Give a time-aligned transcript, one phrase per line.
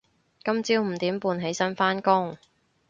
[0.43, 2.35] 今朝五點半起身返工